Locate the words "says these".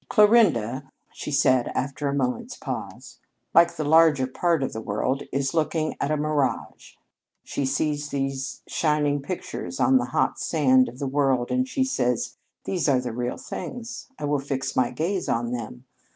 11.83-12.89